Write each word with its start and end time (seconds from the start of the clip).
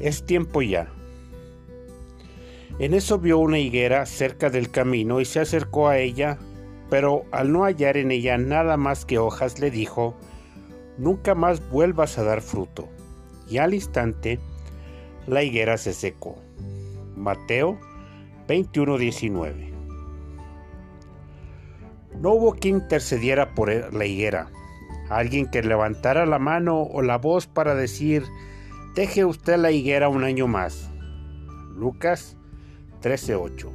Es 0.00 0.24
tiempo 0.24 0.62
ya. 0.62 0.92
En 2.78 2.94
eso 2.94 3.18
vio 3.18 3.38
una 3.38 3.58
higuera 3.58 4.06
cerca 4.06 4.50
del 4.50 4.70
camino 4.70 5.20
y 5.20 5.24
se 5.24 5.40
acercó 5.40 5.88
a 5.88 5.98
ella, 5.98 6.38
pero 6.90 7.24
al 7.32 7.52
no 7.52 7.64
hallar 7.64 7.96
en 7.96 8.12
ella 8.12 8.38
nada 8.38 8.76
más 8.76 9.04
que 9.04 9.18
hojas 9.18 9.58
le 9.58 9.70
dijo, 9.70 10.14
Nunca 10.98 11.36
más 11.36 11.68
vuelvas 11.70 12.18
a 12.18 12.24
dar 12.24 12.42
fruto. 12.42 12.88
Y 13.48 13.58
al 13.58 13.72
instante 13.72 14.40
la 15.26 15.42
higuera 15.42 15.78
se 15.78 15.92
secó. 15.92 16.36
Mateo 17.16 17.78
21:19 18.48 19.72
No 22.20 22.32
hubo 22.32 22.54
quien 22.54 22.76
intercediera 22.76 23.54
por 23.54 23.92
la 23.92 24.04
higuera, 24.06 24.50
alguien 25.08 25.50
que 25.50 25.62
levantara 25.62 26.26
la 26.26 26.38
mano 26.38 26.82
o 26.82 27.02
la 27.02 27.18
voz 27.18 27.46
para 27.46 27.74
decir, 27.74 28.24
Deje 28.98 29.24
usted 29.24 29.58
la 29.58 29.70
higuera 29.70 30.08
un 30.08 30.24
año 30.24 30.48
más. 30.48 30.90
Lucas 31.76 32.36
13:8. 33.00 33.72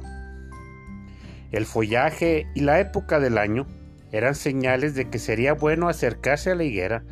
El 1.50 1.64
follaje 1.64 2.46
y 2.54 2.60
la 2.60 2.78
época 2.78 3.20
del 3.20 3.38
año 3.38 3.66
eran 4.12 4.34
señales 4.34 4.94
de 4.94 5.08
que 5.08 5.18
sería 5.18 5.54
bueno 5.54 5.88
acercarse 5.88 6.50
a 6.50 6.54
la 6.54 6.64
higuera 6.64 7.04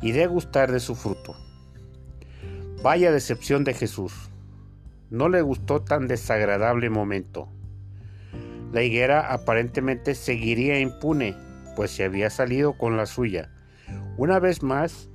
y 0.00 0.12
degustar 0.12 0.72
de 0.72 0.80
su 0.80 0.94
fruto. 0.94 1.36
Vaya 2.82 3.12
decepción 3.12 3.62
de 3.62 3.74
Jesús. 3.74 4.30
No 5.10 5.28
le 5.28 5.42
gustó 5.42 5.82
tan 5.82 6.08
desagradable 6.08 6.88
momento. 6.88 7.50
La 8.72 8.82
higuera 8.82 9.34
aparentemente 9.34 10.14
seguiría 10.14 10.80
impune, 10.80 11.36
pues 11.76 11.90
se 11.90 12.04
había 12.04 12.30
salido 12.30 12.78
con 12.78 12.96
la 12.96 13.04
suya. 13.04 13.50
Una 14.16 14.38
vez 14.38 14.62
más, 14.62 15.10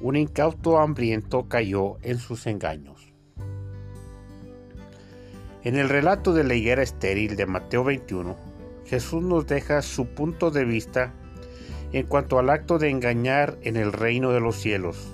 un 0.00 0.16
incauto 0.16 0.78
hambriento 0.78 1.48
cayó 1.48 1.98
en 2.02 2.18
sus 2.18 2.46
engaños. 2.46 3.12
En 5.64 5.76
el 5.76 5.88
relato 5.88 6.32
de 6.32 6.44
la 6.44 6.54
higuera 6.54 6.82
estéril 6.82 7.36
de 7.36 7.46
Mateo 7.46 7.82
21, 7.84 8.36
Jesús 8.86 9.22
nos 9.22 9.46
deja 9.46 9.82
su 9.82 10.06
punto 10.06 10.50
de 10.50 10.64
vista 10.64 11.12
en 11.92 12.06
cuanto 12.06 12.38
al 12.38 12.50
acto 12.50 12.78
de 12.78 12.90
engañar 12.90 13.58
en 13.62 13.76
el 13.76 13.92
reino 13.92 14.30
de 14.30 14.40
los 14.40 14.56
cielos. 14.56 15.12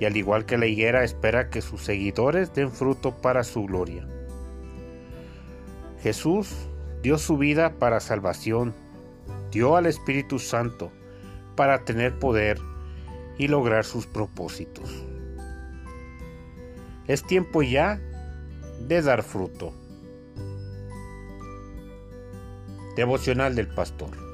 Y 0.00 0.06
al 0.06 0.16
igual 0.16 0.46
que 0.46 0.56
la 0.56 0.66
higuera 0.66 1.04
espera 1.04 1.50
que 1.50 1.60
sus 1.60 1.82
seguidores 1.82 2.54
den 2.54 2.70
fruto 2.70 3.20
para 3.20 3.44
su 3.44 3.64
gloria. 3.64 4.06
Jesús 6.02 6.54
dio 7.02 7.18
su 7.18 7.36
vida 7.36 7.74
para 7.78 8.00
salvación, 8.00 8.72
dio 9.50 9.76
al 9.76 9.86
Espíritu 9.86 10.38
Santo 10.38 10.90
para 11.54 11.84
tener 11.84 12.18
poder 12.18 12.58
y 13.38 13.48
lograr 13.48 13.84
sus 13.84 14.06
propósitos. 14.06 14.90
Es 17.06 17.22
tiempo 17.22 17.62
ya 17.62 17.98
de 18.86 19.00
dar 19.00 19.22
fruto. 19.22 19.72
Devocional 22.96 23.54
del 23.54 23.68
Pastor. 23.68 24.27